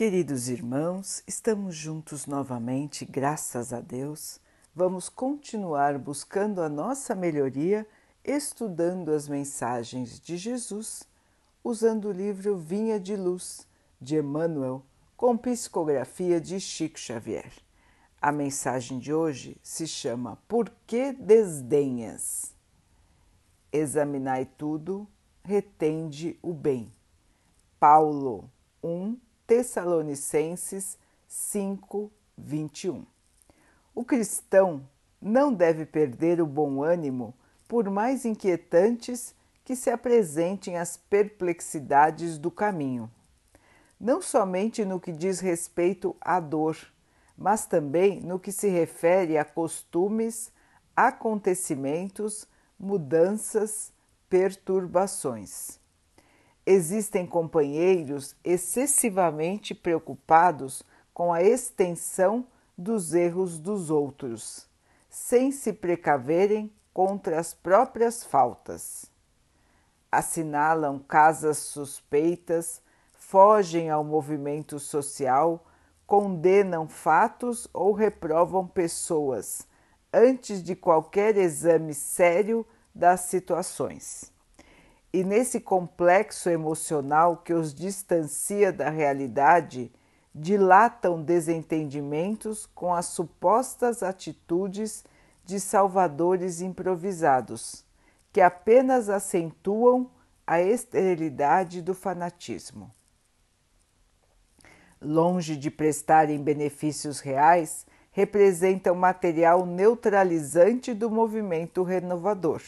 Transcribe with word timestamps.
Queridos 0.00 0.48
irmãos, 0.48 1.22
estamos 1.26 1.76
juntos 1.76 2.24
novamente, 2.24 3.04
graças 3.04 3.70
a 3.70 3.82
Deus. 3.82 4.40
Vamos 4.74 5.10
continuar 5.10 5.98
buscando 5.98 6.62
a 6.62 6.70
nossa 6.70 7.14
melhoria, 7.14 7.86
estudando 8.24 9.12
as 9.12 9.28
mensagens 9.28 10.18
de 10.18 10.38
Jesus, 10.38 11.06
usando 11.62 12.08
o 12.08 12.12
livro 12.12 12.56
Vinha 12.56 12.98
de 12.98 13.14
Luz, 13.14 13.68
de 14.00 14.16
Emmanuel, 14.16 14.82
com 15.18 15.36
psicografia 15.36 16.40
de 16.40 16.58
Chico 16.58 16.98
Xavier. 16.98 17.52
A 18.22 18.32
mensagem 18.32 18.98
de 18.98 19.12
hoje 19.12 19.58
se 19.62 19.86
chama 19.86 20.38
Por 20.48 20.72
que 20.86 21.12
desdenhas? 21.12 22.54
Examinai 23.70 24.46
tudo, 24.46 25.06
retende 25.44 26.38
o 26.40 26.54
bem. 26.54 26.90
Paulo 27.78 28.50
1, 28.82 29.28
Tessalonicenses 29.50 30.96
5, 31.26 32.08
21. 32.38 33.04
O 33.92 34.04
cristão 34.04 34.88
não 35.20 35.52
deve 35.52 35.84
perder 35.84 36.40
o 36.40 36.46
bom 36.46 36.84
ânimo, 36.84 37.34
por 37.66 37.90
mais 37.90 38.24
inquietantes 38.24 39.34
que 39.64 39.74
se 39.74 39.90
apresentem 39.90 40.78
as 40.78 40.96
perplexidades 40.96 42.38
do 42.38 42.48
caminho. 42.48 43.10
Não 43.98 44.22
somente 44.22 44.84
no 44.84 45.00
que 45.00 45.10
diz 45.10 45.40
respeito 45.40 46.14
à 46.20 46.38
dor, 46.38 46.76
mas 47.36 47.66
também 47.66 48.20
no 48.20 48.38
que 48.38 48.52
se 48.52 48.68
refere 48.68 49.36
a 49.36 49.44
costumes, 49.44 50.52
acontecimentos, 50.94 52.46
mudanças, 52.78 53.92
perturbações. 54.28 55.79
Existem 56.66 57.26
companheiros 57.26 58.36
excessivamente 58.44 59.74
preocupados 59.74 60.82
com 61.12 61.32
a 61.32 61.42
extensão 61.42 62.46
dos 62.76 63.14
erros 63.14 63.58
dos 63.58 63.90
outros, 63.90 64.68
sem 65.08 65.50
se 65.50 65.72
precaverem 65.72 66.70
contra 66.92 67.40
as 67.40 67.54
próprias 67.54 68.22
faltas. 68.24 69.10
Assinalam 70.12 70.98
casas 70.98 71.58
suspeitas, 71.58 72.82
fogem 73.12 73.90
ao 73.90 74.04
movimento 74.04 74.78
social, 74.78 75.64
condenam 76.06 76.88
fatos 76.88 77.68
ou 77.72 77.92
reprovam 77.92 78.66
pessoas 78.66 79.66
antes 80.12 80.62
de 80.62 80.74
qualquer 80.74 81.36
exame 81.36 81.94
sério 81.94 82.66
das 82.94 83.20
situações 83.20 84.32
e 85.12 85.24
nesse 85.24 85.60
complexo 85.60 86.48
emocional 86.48 87.38
que 87.38 87.52
os 87.52 87.74
distancia 87.74 88.72
da 88.72 88.88
realidade, 88.90 89.92
dilatam 90.32 91.22
desentendimentos 91.22 92.66
com 92.66 92.94
as 92.94 93.06
supostas 93.06 94.02
atitudes 94.02 95.04
de 95.44 95.58
salvadores 95.58 96.60
improvisados, 96.60 97.84
que 98.32 98.40
apenas 98.40 99.08
acentuam 99.08 100.08
a 100.46 100.60
esterilidade 100.60 101.82
do 101.82 101.94
fanatismo. 101.94 102.92
Longe 105.00 105.56
de 105.56 105.70
prestarem 105.70 106.42
benefícios 106.42 107.18
reais, 107.18 107.84
representam 108.12 108.94
material 108.94 109.64
neutralizante 109.66 110.94
do 110.94 111.10
movimento 111.10 111.82
renovador. 111.82 112.62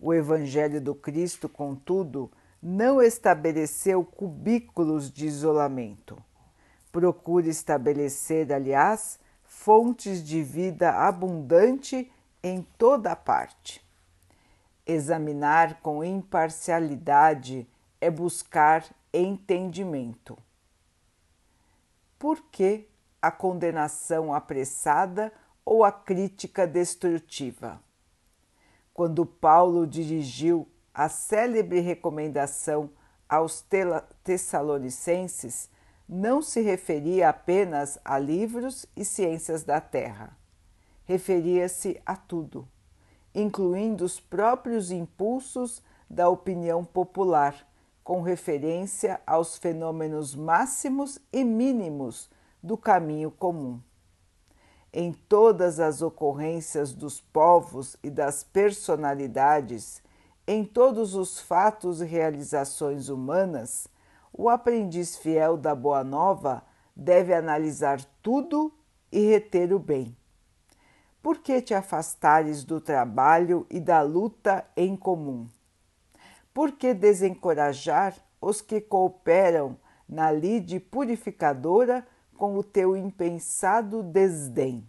O 0.00 0.14
Evangelho 0.14 0.80
do 0.80 0.94
Cristo, 0.94 1.48
contudo, 1.48 2.30
não 2.62 3.02
estabeleceu 3.02 4.04
cubículos 4.04 5.10
de 5.10 5.26
isolamento. 5.26 6.22
Procura 6.92 7.48
estabelecer, 7.48 8.52
aliás, 8.52 9.18
fontes 9.42 10.22
de 10.22 10.42
vida 10.42 10.90
abundante 10.92 12.12
em 12.42 12.62
toda 12.76 13.16
parte. 13.16 13.84
Examinar 14.86 15.80
com 15.80 16.04
imparcialidade 16.04 17.68
é 18.00 18.08
buscar 18.08 18.84
entendimento. 19.12 20.38
Por 22.18 22.40
que 22.50 22.88
a 23.20 23.30
condenação 23.30 24.32
apressada 24.32 25.32
ou 25.64 25.84
a 25.84 25.90
crítica 25.90 26.66
destrutiva? 26.66 27.80
Quando 28.98 29.24
Paulo 29.24 29.86
dirigiu 29.86 30.66
a 30.92 31.08
célebre 31.08 31.78
recomendação 31.78 32.90
aos 33.28 33.64
Tessalonicenses, 34.24 35.70
não 36.08 36.42
se 36.42 36.60
referia 36.62 37.28
apenas 37.28 37.96
a 38.04 38.18
livros 38.18 38.86
e 38.96 39.04
ciências 39.04 39.62
da 39.62 39.80
terra. 39.80 40.36
Referia-se 41.04 42.02
a 42.04 42.16
tudo, 42.16 42.66
incluindo 43.32 44.04
os 44.04 44.18
próprios 44.18 44.90
impulsos 44.90 45.80
da 46.10 46.28
opinião 46.28 46.84
popular, 46.84 47.54
com 48.02 48.20
referência 48.20 49.20
aos 49.24 49.56
fenômenos 49.56 50.34
máximos 50.34 51.20
e 51.32 51.44
mínimos 51.44 52.28
do 52.60 52.76
caminho 52.76 53.30
comum 53.30 53.80
em 54.92 55.12
todas 55.12 55.80
as 55.80 56.02
ocorrências 56.02 56.92
dos 56.92 57.20
povos 57.20 57.96
e 58.02 58.10
das 58.10 58.42
personalidades, 58.42 60.02
em 60.46 60.64
todos 60.64 61.14
os 61.14 61.38
fatos 61.38 62.00
e 62.00 62.04
realizações 62.04 63.08
humanas, 63.08 63.86
o 64.32 64.48
aprendiz 64.48 65.16
fiel 65.16 65.56
da 65.56 65.74
Boa 65.74 66.02
Nova 66.02 66.62
deve 66.96 67.34
analisar 67.34 68.00
tudo 68.22 68.72
e 69.12 69.20
reter 69.26 69.72
o 69.72 69.78
bem. 69.78 70.16
Por 71.22 71.38
que 71.38 71.60
te 71.60 71.74
afastares 71.74 72.64
do 72.64 72.80
trabalho 72.80 73.66
e 73.68 73.80
da 73.80 74.00
luta 74.00 74.64
em 74.76 74.96
comum? 74.96 75.48
Por 76.54 76.72
que 76.72 76.94
desencorajar 76.94 78.14
os 78.40 78.60
que 78.60 78.80
cooperam 78.80 79.76
na 80.08 80.32
lide 80.32 80.80
purificadora 80.80 82.06
com 82.38 82.56
o 82.56 82.62
teu 82.62 82.96
impensado 82.96 84.00
desdém. 84.00 84.86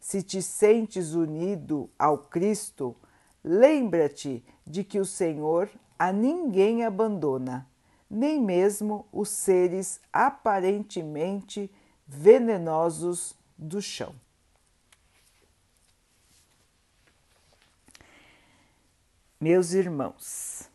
Se 0.00 0.20
te 0.20 0.42
sentes 0.42 1.14
unido 1.14 1.88
ao 1.96 2.18
Cristo, 2.18 2.96
lembra-te 3.44 4.44
de 4.66 4.82
que 4.82 4.98
o 4.98 5.04
Senhor 5.04 5.70
a 5.96 6.12
ninguém 6.12 6.84
abandona, 6.84 7.68
nem 8.10 8.42
mesmo 8.42 9.06
os 9.12 9.28
seres 9.28 10.00
aparentemente 10.12 11.70
venenosos 12.04 13.36
do 13.56 13.80
chão. 13.80 14.12
Meus 19.40 19.72
irmãos, 19.72 20.68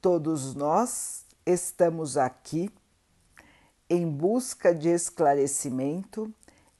todos 0.00 0.54
nós 0.54 1.24
estamos 1.44 2.16
aqui 2.16 2.70
em 3.88 4.08
busca 4.08 4.74
de 4.74 4.88
esclarecimento, 4.88 6.32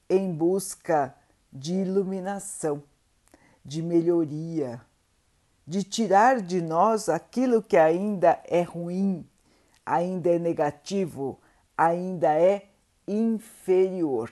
em 0.09 0.31
busca 0.33 1.15
de 1.51 1.73
iluminação, 1.73 2.83
de 3.63 3.81
melhoria, 3.81 4.81
de 5.65 5.83
tirar 5.83 6.41
de 6.41 6.61
nós 6.61 7.09
aquilo 7.09 7.61
que 7.61 7.77
ainda 7.77 8.41
é 8.45 8.61
ruim, 8.61 9.27
ainda 9.85 10.29
é 10.29 10.39
negativo, 10.39 11.39
ainda 11.77 12.33
é 12.33 12.69
inferior. 13.07 14.31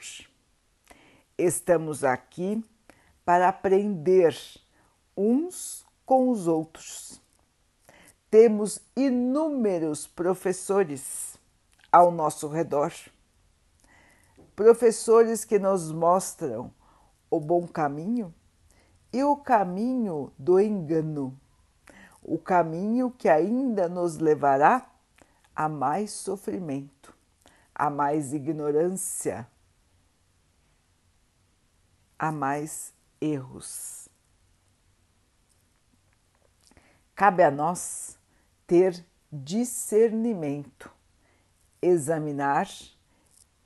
Estamos 1.37 2.03
aqui 2.03 2.63
para 3.25 3.49
aprender 3.49 4.35
uns 5.15 5.85
com 6.05 6.29
os 6.29 6.47
outros. 6.47 7.21
Temos 8.29 8.79
inúmeros 8.95 10.07
professores 10.07 11.32
ao 11.93 12.11
nosso 12.11 12.47
redor. 12.47 12.91
Professores 14.55 15.45
que 15.45 15.59
nos 15.59 15.91
mostram 15.91 16.73
o 17.29 17.39
bom 17.39 17.67
caminho 17.67 18.33
e 19.11 19.23
o 19.23 19.37
caminho 19.37 20.33
do 20.35 20.59
engano, 20.59 21.39
o 22.23 22.39
caminho 22.39 23.11
que 23.11 23.29
ainda 23.29 23.87
nos 23.87 24.17
levará 24.17 24.89
a 25.55 25.69
mais 25.69 26.09
sofrimento, 26.09 27.15
a 27.75 27.91
mais 27.91 28.33
ignorância, 28.33 29.47
a 32.17 32.31
mais 32.31 32.91
erros. 33.21 34.09
Cabe 37.13 37.43
a 37.43 37.51
nós 37.51 38.17
ter 38.65 39.05
discernimento 39.31 40.92
examinar, 41.83 42.69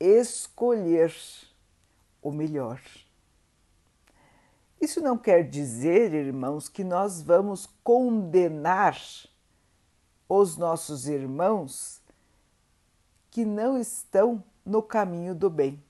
escolher 0.00 1.14
o 2.20 2.30
melhor. 2.30 2.80
Isso 4.80 5.00
não 5.00 5.16
quer 5.16 5.48
dizer, 5.48 6.12
irmãos, 6.12 6.68
que 6.68 6.84
nós 6.84 7.20
vamos 7.20 7.68
condenar 7.82 9.00
os 10.28 10.56
nossos 10.56 11.08
irmãos 11.08 12.00
que 13.30 13.44
não 13.44 13.78
estão 13.78 14.42
no 14.64 14.82
caminho 14.82 15.34
do 15.34 15.48
bem. 15.48 15.82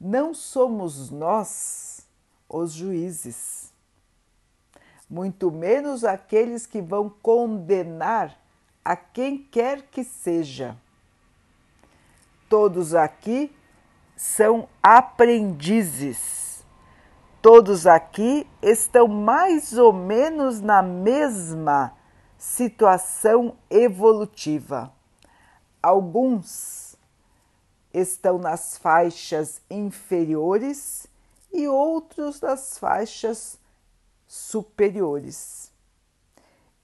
Não 0.00 0.34
somos 0.34 1.10
nós 1.10 2.06
os 2.48 2.72
juízes, 2.72 3.72
muito 5.08 5.50
menos 5.50 6.04
aqueles 6.04 6.66
que 6.66 6.82
vão 6.82 7.08
condenar 7.08 8.41
a 8.84 8.96
quem 8.96 9.38
quer 9.38 9.82
que 9.82 10.04
seja. 10.04 10.76
Todos 12.48 12.94
aqui 12.94 13.54
são 14.16 14.68
aprendizes. 14.82 16.64
Todos 17.40 17.86
aqui 17.86 18.46
estão 18.62 19.08
mais 19.08 19.76
ou 19.76 19.92
menos 19.92 20.60
na 20.60 20.82
mesma 20.82 21.92
situação 22.38 23.56
evolutiva. 23.68 24.92
Alguns 25.82 26.96
estão 27.92 28.38
nas 28.38 28.78
faixas 28.78 29.60
inferiores 29.68 31.06
e 31.52 31.66
outros 31.66 32.40
nas 32.40 32.78
faixas 32.78 33.58
superiores. 34.28 35.71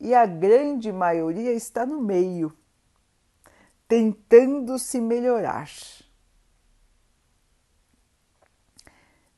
E 0.00 0.14
a 0.14 0.26
grande 0.26 0.92
maioria 0.92 1.52
está 1.52 1.84
no 1.84 2.00
meio, 2.00 2.56
tentando 3.86 4.78
se 4.78 5.00
melhorar. 5.00 5.68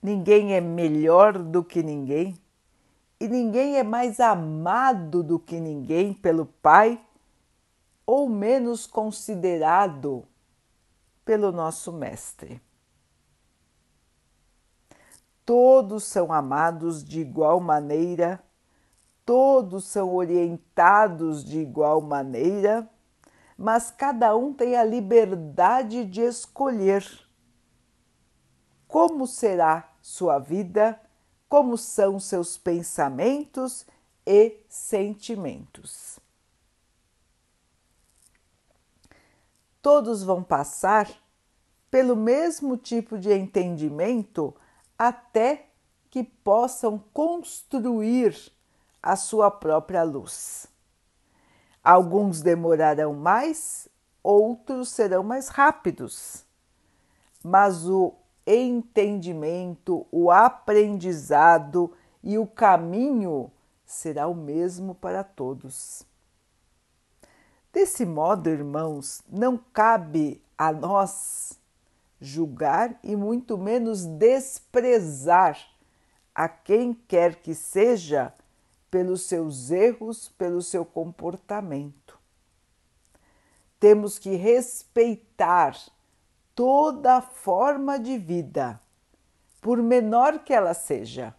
Ninguém 0.03 0.55
é 0.55 0.61
melhor 0.61 1.39
do 1.39 1.63
que 1.63 1.83
ninguém 1.83 2.39
e 3.21 3.29
ninguém 3.29 3.77
é 3.77 3.83
mais 3.83 4.19
amado 4.19 5.23
do 5.23 5.39
que 5.39 5.61
ninguém 5.61 6.15
pelo 6.15 6.47
Pai 6.47 6.99
ou 8.07 8.29
menos 8.29 8.87
considerado 8.87 10.27
pelo 11.23 11.53
nosso 11.53 11.93
Mestre. 11.93 12.61
Todos 15.45 16.05
são 16.05 16.33
amados 16.33 17.05
de 17.05 17.21
igual 17.21 17.61
maneira, 17.61 18.43
todos 19.25 19.85
são 19.85 20.15
orientados 20.15 21.45
de 21.45 21.61
igual 21.61 22.01
maneira, 22.01 22.89
mas 23.57 23.91
cada 23.91 24.37
um 24.37 24.53
tem 24.53 24.77
a 24.77 24.85
liberdade 24.85 26.05
de 26.05 26.23
escolher 26.23 27.05
como 28.89 29.27
será 29.27 29.93
sua 30.01 30.39
vida 30.39 31.01
como 31.49 31.77
são 31.77 32.21
seus 32.21 32.57
pensamentos 32.57 33.85
e 34.25 34.65
sentimentos. 34.69 36.21
Todos 39.83 40.23
vão 40.23 40.45
passar 40.45 41.11
pelo 41.91 42.15
mesmo 42.15 42.77
tipo 42.77 43.19
de 43.19 43.33
entendimento 43.33 44.55
até 44.97 45.67
que 46.09 46.23
possam 46.23 47.03
construir 47.13 48.53
a 49.03 49.17
sua 49.17 49.51
própria 49.51 50.03
luz. 50.03 50.67
Alguns 51.83 52.43
demorarão 52.43 53.15
mais, 53.15 53.89
outros 54.23 54.91
serão 54.91 55.23
mais 55.23 55.49
rápidos, 55.49 56.45
mas 57.43 57.89
o 57.89 58.15
entendimento, 58.47 60.07
o 60.11 60.31
aprendizado 60.31 61.93
e 62.23 62.37
o 62.37 62.47
caminho 62.47 63.51
será 63.87 64.29
o 64.29 64.35
mesmo 64.35 64.95
para 64.95 65.25
todos. 65.25 66.05
Desse 67.73 68.05
modo, 68.05 68.51
irmãos, 68.51 69.23
não 69.29 69.57
cabe 69.57 70.43
a 70.59 70.73
nós 70.73 71.59
julgar 72.21 72.99
e 73.03 73.17
muito 73.17 73.57
menos 73.57 74.05
desprezar 74.05 75.59
a 76.35 76.49
quem 76.49 76.93
quer 76.93 77.37
que 77.37 77.55
seja 77.55 78.35
pelos 78.91 79.23
seus 79.23 79.71
erros, 79.71 80.29
pelo 80.29 80.61
seu 80.61 80.85
comportamento. 80.85 82.19
Temos 83.79 84.19
que 84.19 84.35
respeitar 84.35 85.77
toda 86.55 87.21
forma 87.21 87.99
de 87.99 88.19
vida, 88.19 88.81
por 89.61 89.83
menor 89.83 90.41
que 90.41 90.53
ela 90.53 90.75
seja, 90.75 91.35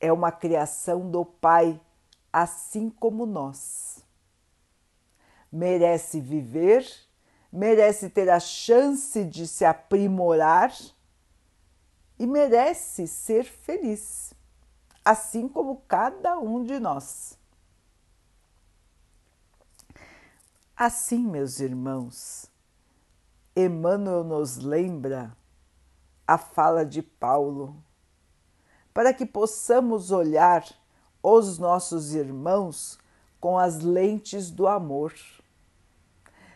é 0.00 0.12
uma 0.12 0.30
criação 0.30 1.10
do 1.10 1.24
Pai, 1.24 1.80
assim 2.32 2.90
como 2.90 3.26
nós. 3.26 4.04
Merece 5.50 6.20
viver, 6.20 6.86
merece 7.50 8.10
ter 8.10 8.28
a 8.28 8.38
chance 8.38 9.24
de 9.24 9.46
se 9.46 9.64
aprimorar 9.64 10.72
e 12.18 12.26
merece 12.26 13.06
ser 13.06 13.44
feliz, 13.44 14.32
assim 15.06 15.46
como 15.46 15.82
cada 15.86 16.36
um 16.36 16.64
de 16.64 16.80
nós. 16.80 17.38
Assim, 20.76 21.20
meus 21.20 21.60
irmãos, 21.60 22.50
Emmanuel 23.54 24.24
nos 24.24 24.56
lembra 24.56 25.32
a 26.26 26.36
fala 26.36 26.84
de 26.84 27.02
Paulo, 27.02 27.76
para 28.92 29.14
que 29.14 29.24
possamos 29.24 30.10
olhar 30.10 30.66
os 31.22 31.56
nossos 31.56 32.12
irmãos 32.12 32.98
com 33.40 33.56
as 33.56 33.78
lentes 33.78 34.50
do 34.50 34.66
amor. 34.66 35.14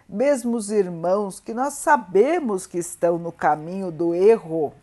Mesmo 0.08 0.56
os 0.56 0.72
irmãos 0.72 1.38
que 1.38 1.54
nós 1.54 1.74
sabemos 1.74 2.66
que 2.66 2.78
estão 2.78 3.16
no 3.16 3.30
caminho 3.30 3.92
do 3.92 4.12
erro, 4.12 4.74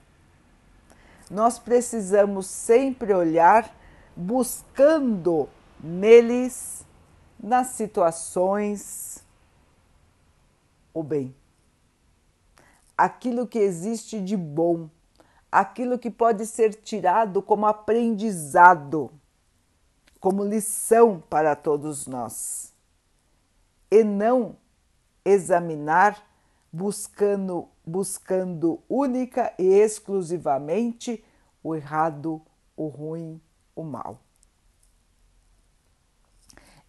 nós 1.30 1.60
precisamos 1.60 2.48
sempre 2.48 3.14
olhar 3.14 3.76
buscando 4.16 5.48
neles, 5.80 6.86
nas 7.40 7.68
situações, 7.68 9.24
o 10.94 11.04
bem. 11.04 11.36
Aquilo 12.98 13.46
que 13.46 13.60
existe 13.60 14.20
de 14.20 14.36
bom, 14.36 14.90
aquilo 15.52 16.00
que 16.00 16.10
pode 16.10 16.46
ser 16.48 16.74
tirado 16.74 17.42
como 17.42 17.68
aprendizado, 17.68 19.12
como 20.20 20.44
lição 20.44 21.24
para 21.30 21.56
todos 21.56 22.08
nós, 22.08 22.74
e 23.92 24.04
não 24.04 24.56
examinar 25.24 26.26
buscando 26.72 27.70
buscando 27.86 28.82
única 28.90 29.54
e 29.58 29.64
exclusivamente 29.64 31.24
o 31.64 31.74
errado, 31.74 32.42
o 32.76 32.88
ruim, 32.88 33.42
o 33.76 33.84
mal. 33.84 34.20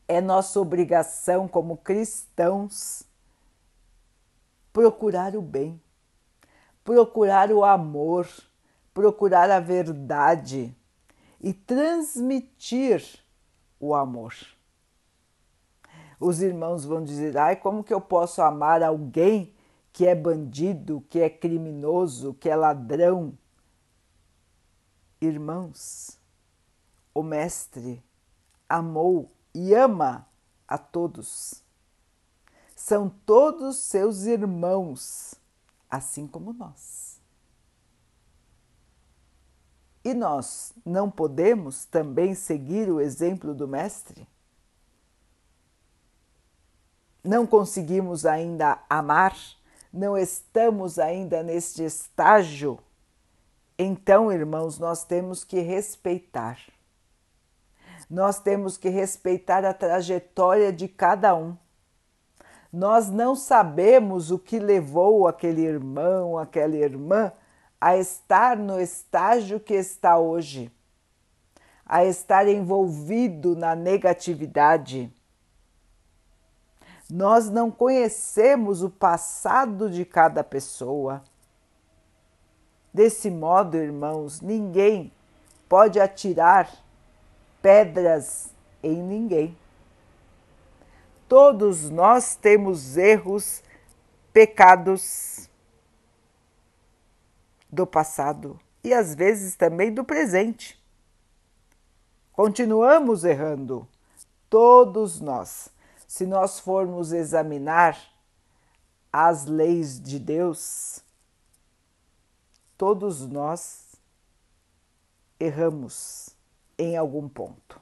É 0.08 0.20
nossa 0.20 0.60
obrigação 0.60 1.46
como 1.46 1.76
cristãos 1.76 3.04
procurar 4.72 5.36
o 5.36 5.42
bem 5.42 5.80
procurar 6.88 7.52
o 7.52 7.62
amor, 7.62 8.26
procurar 8.94 9.50
a 9.50 9.60
verdade 9.60 10.74
e 11.38 11.52
transmitir 11.52 13.22
o 13.78 13.94
amor. 13.94 14.34
Os 16.18 16.40
irmãos 16.40 16.86
vão 16.86 17.04
dizer: 17.04 17.36
ai, 17.36 17.56
como 17.56 17.84
que 17.84 17.92
eu 17.92 18.00
posso 18.00 18.40
amar 18.40 18.82
alguém 18.82 19.54
que 19.98 20.06
é 20.06 20.14
bandido, 20.14 21.04
que 21.10 21.18
é 21.18 21.28
criminoso, 21.28 22.32
que 22.34 22.48
é 22.48 22.54
ladrão? 22.54 23.36
Irmãos, 25.20 26.20
o 27.12 27.20
Mestre 27.20 28.00
amou 28.68 29.28
e 29.52 29.74
ama 29.74 30.24
a 30.68 30.78
todos. 30.78 31.64
São 32.76 33.08
todos 33.08 33.76
seus 33.78 34.22
irmãos 34.22 35.34
assim 35.90 36.28
como 36.28 36.52
nós. 36.52 37.20
E 40.04 40.14
nós 40.14 40.74
não 40.86 41.10
podemos 41.10 41.86
também 41.86 42.36
seguir 42.36 42.88
o 42.88 43.00
exemplo 43.00 43.52
do 43.52 43.66
Mestre? 43.66 44.28
Não 47.24 47.44
conseguimos 47.44 48.24
ainda 48.24 48.80
amar? 48.88 49.57
Não 49.92 50.16
estamos 50.16 50.98
ainda 50.98 51.42
neste 51.42 51.82
estágio? 51.84 52.78
Então, 53.78 54.32
irmãos, 54.32 54.78
nós 54.78 55.04
temos 55.04 55.44
que 55.44 55.60
respeitar. 55.60 56.58
Nós 58.10 58.38
temos 58.40 58.76
que 58.76 58.88
respeitar 58.88 59.64
a 59.64 59.74
trajetória 59.74 60.72
de 60.72 60.88
cada 60.88 61.34
um 61.34 61.56
nós 62.72 63.08
não 63.08 63.34
sabemos 63.34 64.30
o 64.30 64.38
que 64.38 64.58
levou 64.58 65.26
aquele 65.26 65.62
irmão, 65.62 66.36
aquela 66.36 66.76
irmã 66.76 67.32
a 67.80 67.96
estar 67.96 68.56
no 68.56 68.78
estágio 68.80 69.58
que 69.58 69.74
está 69.74 70.18
hoje, 70.18 70.70
a 71.86 72.04
estar 72.04 72.46
envolvido 72.46 73.56
na 73.56 73.74
negatividade. 73.74 75.10
Nós 77.10 77.48
não 77.48 77.70
conhecemos 77.70 78.82
o 78.82 78.90
passado 78.90 79.88
de 79.88 80.04
cada 80.04 80.44
pessoa. 80.44 81.22
Desse 82.92 83.30
modo, 83.30 83.76
irmãos, 83.76 84.40
ninguém 84.40 85.10
pode 85.68 85.98
atirar 85.98 86.70
pedras 87.62 88.50
em 88.82 89.02
ninguém. 89.02 89.56
Todos 91.26 91.90
nós 91.90 92.34
temos 92.34 92.96
erros, 92.96 93.62
pecados 94.32 95.48
do 97.70 97.86
passado 97.86 98.58
e 98.82 98.94
às 98.94 99.14
vezes 99.14 99.56
também 99.56 99.92
do 99.92 100.04
presente. 100.04 100.82
Continuamos 102.32 103.24
errando, 103.24 103.86
todos 104.48 105.20
nós. 105.20 105.70
Se 106.08 106.26
nós 106.26 106.58
formos 106.58 107.12
examinar 107.12 107.96
as 109.12 109.44
leis 109.44 110.00
de 110.00 110.18
Deus, 110.18 111.04
todos 112.78 113.28
nós 113.28 113.94
erramos 115.38 116.30
em 116.78 116.96
algum 116.96 117.28
ponto. 117.28 117.78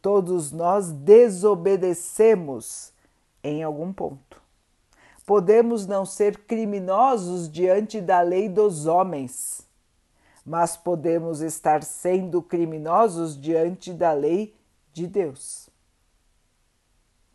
Todos 0.00 0.52
nós 0.52 0.90
desobedecemos 0.90 2.94
em 3.44 3.62
algum 3.62 3.92
ponto. 3.92 4.40
Podemos 5.26 5.86
não 5.86 6.06
ser 6.06 6.46
criminosos 6.46 7.46
diante 7.48 8.00
da 8.00 8.22
lei 8.22 8.48
dos 8.48 8.86
homens, 8.86 9.68
mas 10.46 10.78
podemos 10.78 11.42
estar 11.42 11.84
sendo 11.84 12.40
criminosos 12.40 13.38
diante 13.38 13.92
da 13.92 14.12
lei 14.12 14.56
de 14.92 15.06
Deus. 15.06 15.61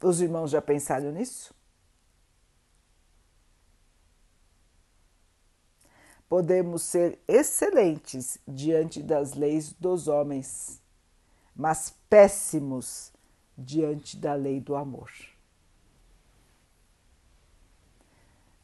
Os 0.01 0.21
irmãos 0.21 0.51
já 0.51 0.61
pensaram 0.61 1.11
nisso? 1.11 1.55
Podemos 6.29 6.83
ser 6.83 7.19
excelentes 7.27 8.37
diante 8.47 9.01
das 9.01 9.33
leis 9.33 9.71
dos 9.73 10.07
homens, 10.07 10.81
mas 11.55 11.95
péssimos 12.09 13.13
diante 13.57 14.17
da 14.17 14.33
lei 14.33 14.59
do 14.59 14.75
amor. 14.75 15.09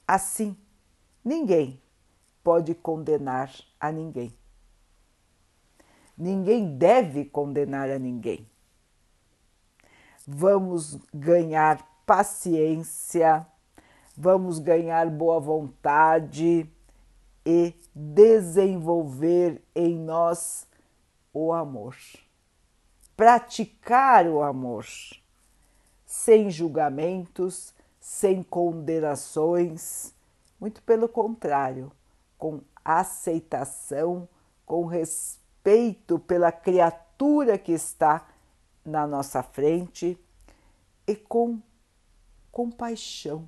Assim, 0.06 0.58
ninguém 1.24 1.82
pode 2.44 2.76
condenar 2.76 3.50
a 3.80 3.92
ninguém. 3.92 4.38
Ninguém 6.18 6.78
deve 6.78 7.26
condenar 7.26 7.90
a 7.90 7.98
ninguém. 7.98 8.48
Vamos 10.26 10.98
ganhar 11.14 11.86
paciência, 12.06 13.46
vamos 14.16 14.58
ganhar 14.58 15.10
boa 15.10 15.40
vontade 15.40 16.70
e 17.46 17.74
desenvolver 17.94 19.62
em 19.76 19.98
nós 19.98 20.66
o 21.34 21.52
amor. 21.52 21.98
Praticar 23.18 24.26
o 24.28 24.42
amor, 24.42 24.86
sem 26.06 26.50
julgamentos, 26.50 27.74
sem 28.00 28.42
condenações, 28.42 30.14
muito 30.60 30.82
pelo 30.84 31.10
contrário, 31.10 31.92
com 32.38 32.62
aceitação, 32.84 34.28
com 34.66 34.86
respeito 34.86 36.18
pela 36.20 36.52
criatura 36.52 37.58
que 37.58 37.74
está 37.74 38.26
na 38.86 39.08
nossa 39.08 39.42
frente 39.42 40.18
e 41.08 41.16
com 41.16 41.60
compaixão 42.52 43.48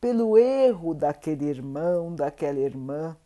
pelo 0.00 0.38
erro 0.38 0.94
daquele 0.94 1.44
irmão, 1.44 2.14
daquela 2.14 2.58
irmã, 2.58 3.16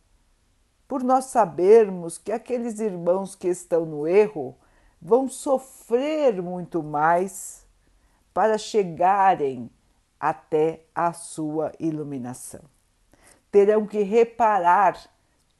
por 0.87 1.01
nós 1.01 1.25
sabermos 1.25 2.17
que 2.17 2.31
aqueles 2.31 2.79
irmãos 2.79 3.33
que 3.33 3.47
estão 3.47 3.85
no 3.85 4.05
erro 4.05 4.55
vão 5.01 5.27
sofrer 5.27 6.41
muito 6.41 6.83
mais 6.83 7.65
para 8.33 8.57
chegarem 8.57 9.69
até 10.19 10.85
a 10.93 11.13
sua 11.13 11.71
iluminação. 11.79 12.61
Terão 13.49 13.87
que 13.87 14.01
reparar 14.03 14.99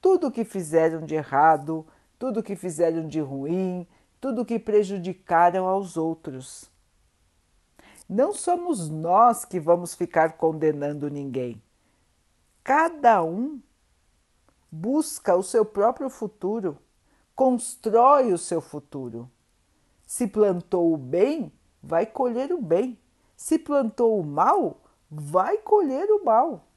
tudo 0.02 0.28
o 0.28 0.32
que 0.32 0.44
fizeram 0.44 1.06
de 1.06 1.16
errado, 1.16 1.88
tudo 2.20 2.42
o 2.42 2.44
que 2.44 2.56
fizeram 2.56 3.08
de 3.08 3.22
ruim, 3.22 3.88
tudo 4.20 4.42
o 4.42 4.46
que 4.46 4.58
prejudicaram 4.58 5.68
aos 5.68 5.98
outros. 5.98 6.70
Não 8.08 8.34
somos 8.34 8.90
nós 8.90 9.46
que 9.46 9.60
vamos 9.60 9.96
ficar 9.96 10.34
condenando 10.34 11.10
ninguém. 11.10 11.62
Cada 12.64 13.24
um 13.24 13.62
busca 14.72 15.36
o 15.36 15.44
seu 15.44 15.66
próprio 15.66 16.10
futuro, 16.10 16.78
constrói 17.36 18.32
o 18.34 18.38
seu 18.38 18.62
futuro. 18.62 19.30
Se 20.06 20.28
plantou 20.28 20.94
o 20.94 20.98
bem, 20.98 21.52
vai 21.82 22.06
colher 22.06 22.52
o 22.52 22.62
bem. 22.62 23.00
Se 23.36 23.58
plantou 23.58 24.20
o 24.20 24.24
mal, 24.24 24.82
vai 25.10 25.58
colher 25.58 26.10
o 26.12 26.24
mal. 26.24 26.68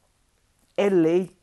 É 0.77 0.89
lei. 0.89 1.37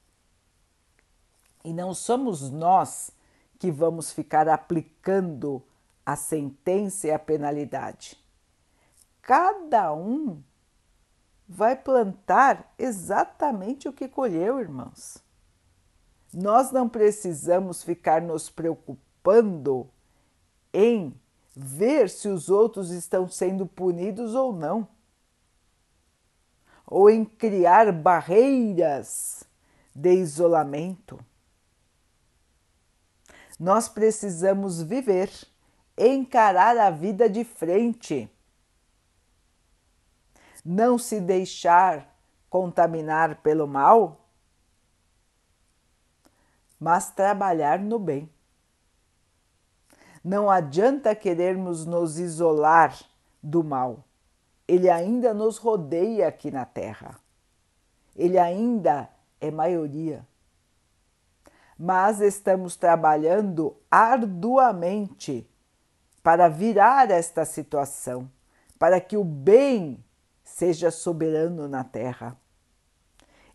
E 1.63 1.73
não 1.73 1.93
somos 1.93 2.49
nós 2.49 3.11
que 3.57 3.71
vamos 3.71 4.11
ficar 4.11 4.47
aplicando 4.47 5.63
a 6.05 6.15
sentença 6.15 7.07
e 7.07 7.11
a 7.11 7.19
penalidade 7.19 8.23
cada 9.25 9.91
um 9.91 10.41
vai 11.47 11.75
plantar 11.75 12.73
exatamente 12.77 13.89
o 13.89 13.93
que 13.93 14.07
colheu, 14.07 14.59
irmãos. 14.59 15.17
Nós 16.31 16.71
não 16.71 16.87
precisamos 16.87 17.83
ficar 17.83 18.21
nos 18.21 18.49
preocupando 18.49 19.89
em 20.73 21.19
ver 21.55 22.09
se 22.09 22.27
os 22.27 22.49
outros 22.49 22.91
estão 22.91 23.27
sendo 23.27 23.65
punidos 23.65 24.35
ou 24.35 24.53
não, 24.53 24.87
ou 26.85 27.09
em 27.09 27.25
criar 27.25 27.91
barreiras 27.91 29.43
de 29.93 30.13
isolamento. 30.13 31.19
Nós 33.59 33.87
precisamos 33.87 34.81
viver, 34.81 35.31
encarar 35.97 36.77
a 36.77 36.89
vida 36.89 37.29
de 37.29 37.43
frente 37.43 38.29
não 40.65 40.97
se 40.97 41.21
deixar 41.21 42.17
contaminar 42.49 43.41
pelo 43.43 43.67
mal, 43.67 44.27
mas 46.79 47.11
trabalhar 47.11 47.79
no 47.79 47.99
bem. 47.99 48.27
Não 50.23 50.49
adianta 50.49 51.15
querermos 51.15 51.85
nos 51.85 52.17
isolar 52.17 52.97
do 53.43 53.63
mal. 53.63 54.03
Ele 54.67 54.89
ainda 54.89 55.35
nos 55.35 55.57
rodeia 55.57 56.27
aqui 56.27 56.49
na 56.49 56.65
Terra. 56.65 57.19
Ele 58.15 58.39
ainda 58.39 59.07
é 59.39 59.51
maioria. 59.51 60.25
Mas 61.77 62.21
estamos 62.21 62.75
trabalhando 62.75 63.77
arduamente 63.91 65.47
para 66.25 66.47
virar 66.47 67.11
esta 67.11 67.45
situação, 67.45 68.27
para 68.79 68.99
que 68.99 69.15
o 69.15 69.23
bem 69.23 70.03
seja 70.43 70.89
soberano 70.89 71.67
na 71.67 71.83
terra. 71.83 72.35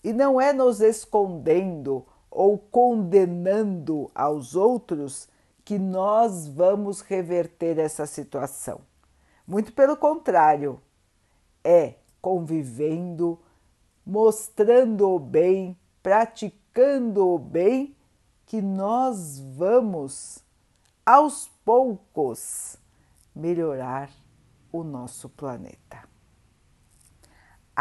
E 0.05 0.13
não 0.13 0.41
é 0.41 0.53
nos 0.53 0.81
escondendo 0.81 2.07
ou 2.31 2.57
condenando 2.57 4.09
aos 4.15 4.55
outros 4.55 5.29
que 5.65 5.81
nós 5.81 6.47
vamos 6.47 7.01
reverter 7.01 7.77
essa 7.77 8.07
situação. 8.07 8.83
Muito 9.45 9.73
pelo 9.73 9.97
contrário, 9.97 10.81
é 11.65 11.95
convivendo, 12.23 13.37
mostrando 14.07 15.11
o 15.11 15.19
bem, 15.19 15.77
praticando 16.01 17.27
o 17.31 17.37
bem, 17.37 17.97
que 18.47 18.63
nós 18.63 19.41
vamos, 19.57 20.39
aos 21.05 21.50
poucos, 21.65 22.77
melhorar 23.35 24.11
o 24.73 24.83
nosso 24.83 25.29
planeta 25.29 26.11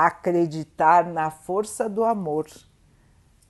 acreditar 0.06 1.06
na 1.06 1.30
força 1.30 1.90
do 1.90 2.06
amor, 2.06 2.48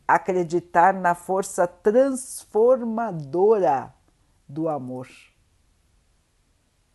acreditar 0.08 0.96
na 0.96 1.14
força 1.14 1.68
transformadora 1.68 3.94
do 4.48 4.68
amor. 4.68 5.08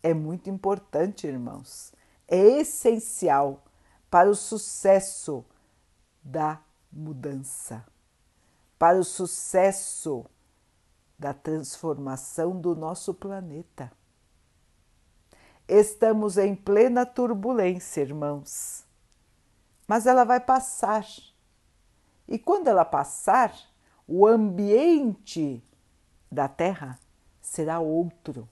É 0.03 0.13
muito 0.13 0.49
importante, 0.49 1.25
irmãos. 1.25 1.93
É 2.27 2.37
essencial 2.37 3.63
para 4.09 4.29
o 4.29 4.35
sucesso 4.35 5.45
da 6.21 6.59
mudança, 6.91 7.85
para 8.77 8.99
o 8.99 9.05
sucesso 9.05 10.25
da 11.17 11.33
transformação 11.33 12.59
do 12.59 12.75
nosso 12.75 13.13
planeta. 13.13 13.91
Estamos 15.67 16.37
em 16.37 16.55
plena 16.55 17.05
turbulência, 17.05 18.01
irmãos. 18.01 18.85
Mas 19.87 20.05
ela 20.05 20.23
vai 20.23 20.39
passar. 20.39 21.05
E 22.27 22.37
quando 22.37 22.67
ela 22.67 22.85
passar, 22.85 23.55
o 24.07 24.27
ambiente 24.27 25.63
da 26.31 26.47
Terra 26.47 26.99
será 27.41 27.79
outro. 27.79 28.47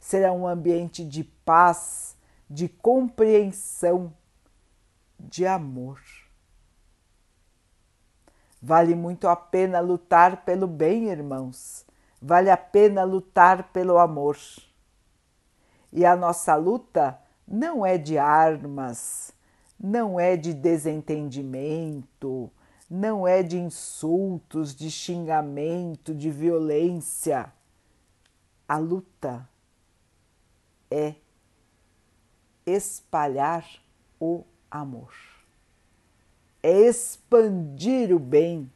Será 0.00 0.32
um 0.32 0.46
ambiente 0.46 1.04
de 1.04 1.22
paz, 1.22 2.16
de 2.48 2.68
compreensão, 2.68 4.12
de 5.18 5.46
amor. 5.46 6.00
Vale 8.62 8.94
muito 8.94 9.26
a 9.26 9.34
pena 9.34 9.80
lutar 9.80 10.44
pelo 10.44 10.68
bem, 10.68 11.08
irmãos. 11.08 11.84
Vale 12.20 12.48
a 12.48 12.56
pena 12.56 13.02
lutar 13.02 13.72
pelo 13.72 13.98
amor. 13.98 14.38
E 15.92 16.06
a 16.06 16.14
nossa 16.14 16.54
luta 16.54 17.18
não 17.46 17.84
é 17.84 17.98
de 17.98 18.16
armas, 18.16 19.32
não 19.78 20.20
é 20.20 20.36
de 20.36 20.54
desentendimento, 20.54 22.48
não 22.88 23.26
é 23.26 23.42
de 23.42 23.58
insultos, 23.58 24.76
de 24.76 24.90
xingamento, 24.90 26.14
de 26.14 26.30
violência. 26.30 27.52
A 28.68 28.78
luta 28.78 29.48
é 30.88 31.16
espalhar 32.64 33.66
o 34.20 34.44
amor, 34.70 35.12
é 36.62 36.72
expandir 36.88 38.14
o 38.14 38.18
bem, 38.18 38.70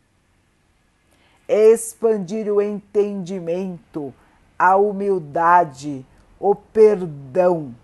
é 1.46 1.72
expandir 1.72 2.52
o 2.52 2.60
entendimento, 2.60 4.12
a 4.58 4.76
humildade, 4.76 6.04
o 6.40 6.54
perdão. 6.54 7.74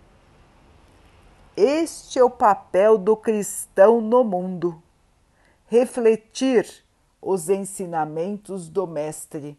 Este 1.56 2.18
é 2.18 2.24
o 2.24 2.30
papel 2.30 2.98
do 2.98 3.16
cristão 3.16 4.00
no 4.00 4.24
mundo 4.24 4.82
refletir 5.72 6.84
os 7.18 7.48
ensinamentos 7.48 8.68
do 8.68 8.86
Mestre 8.86 9.58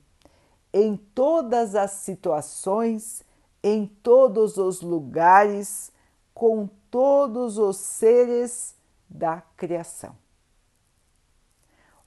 em 0.72 0.96
todas 0.96 1.74
as 1.74 1.90
situações, 1.90 3.24
em 3.64 3.88
todos 3.88 4.58
os 4.58 4.82
lugares, 4.82 5.92
com 6.32 6.70
todos 6.92 7.58
os 7.58 7.78
seres 7.78 8.76
da 9.10 9.42
criação. 9.58 10.23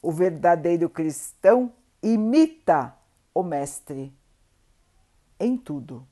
O 0.07 0.13
verdadeiro 0.13 0.89
cristão 0.89 1.73
imita 2.01 2.97
o 3.35 3.43
Mestre 3.43 4.17
em 5.37 5.57
tudo. 5.57 6.07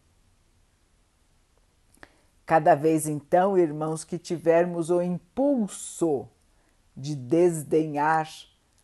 Cada 2.45 2.75
vez 2.75 3.07
então, 3.07 3.57
irmãos, 3.57 4.03
que 4.03 4.19
tivermos 4.19 4.91
o 4.91 5.01
impulso 5.01 6.29
de 6.97 7.15
desdenhar 7.15 8.29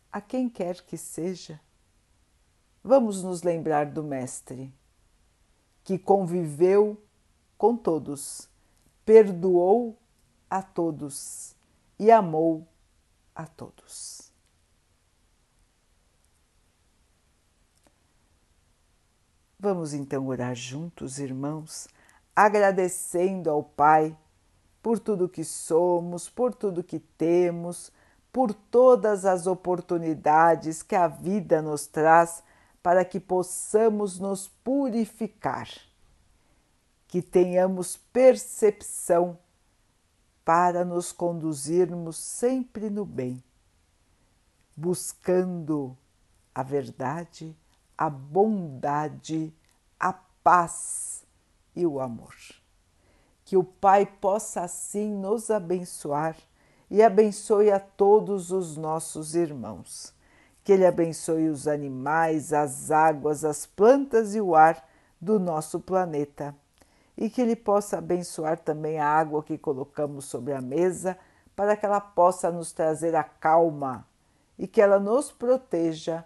a 0.09 0.21
quem 0.21 0.47
quer 0.47 0.79
que 0.81 0.97
seja. 0.97 1.59
Vamos 2.81 3.21
nos 3.21 3.43
lembrar 3.43 3.87
do 3.87 4.01
Mestre, 4.01 4.73
que 5.83 5.99
conviveu 5.99 6.97
com 7.57 7.75
todos, 7.75 8.47
perdoou 9.03 9.97
a 10.49 10.63
todos 10.63 11.53
e 11.99 12.09
amou 12.09 12.65
a 13.35 13.45
todos. 13.45 14.20
Vamos 19.63 19.93
então 19.93 20.25
orar 20.27 20.55
juntos, 20.55 21.19
irmãos, 21.19 21.87
agradecendo 22.35 23.47
ao 23.47 23.63
Pai 23.63 24.17
por 24.81 24.97
tudo 24.97 25.29
que 25.29 25.43
somos, 25.43 26.27
por 26.27 26.53
tudo 26.53 26.83
que 26.83 26.99
temos 26.99 27.91
por 28.31 28.53
todas 28.53 29.25
as 29.25 29.45
oportunidades 29.45 30.81
que 30.81 30.95
a 30.95 31.07
vida 31.07 31.61
nos 31.61 31.85
traz 31.85 32.43
para 32.81 33.03
que 33.03 33.19
possamos 33.19 34.17
nos 34.17 34.47
purificar, 34.63 35.67
que 37.07 37.21
tenhamos 37.21 37.97
percepção 37.97 39.37
para 40.43 40.83
nos 40.83 41.11
conduzirmos 41.11 42.17
sempre 42.17 42.89
no 42.89 43.05
bem, 43.05 43.43
buscando 44.75 45.95
a 46.55 46.63
verdade, 46.63 47.55
a 48.01 48.09
bondade, 48.09 49.53
a 49.99 50.11
paz 50.11 51.23
e 51.75 51.85
o 51.85 51.99
amor. 51.99 52.33
Que 53.45 53.55
o 53.55 53.63
Pai 53.63 54.07
possa 54.07 54.61
assim 54.61 55.13
nos 55.13 55.51
abençoar 55.51 56.35
e 56.89 57.03
abençoe 57.03 57.69
a 57.69 57.79
todos 57.79 58.49
os 58.49 58.75
nossos 58.75 59.35
irmãos. 59.35 60.15
Que 60.63 60.71
Ele 60.71 60.83
abençoe 60.83 61.47
os 61.47 61.67
animais, 61.67 62.51
as 62.51 62.89
águas, 62.89 63.45
as 63.45 63.67
plantas 63.67 64.33
e 64.33 64.41
o 64.41 64.55
ar 64.55 64.83
do 65.21 65.39
nosso 65.39 65.79
planeta. 65.79 66.55
E 67.15 67.29
que 67.29 67.39
Ele 67.39 67.55
possa 67.55 67.99
abençoar 67.99 68.57
também 68.57 68.97
a 68.97 69.05
água 69.07 69.43
que 69.43 69.59
colocamos 69.59 70.25
sobre 70.25 70.53
a 70.53 70.61
mesa, 70.61 71.15
para 71.55 71.77
que 71.77 71.85
ela 71.85 72.01
possa 72.01 72.49
nos 72.49 72.71
trazer 72.71 73.15
a 73.15 73.23
calma 73.23 74.07
e 74.57 74.65
que 74.65 74.81
ela 74.81 74.99
nos 74.99 75.31
proteja 75.31 76.25